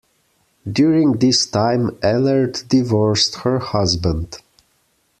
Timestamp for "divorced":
2.67-3.35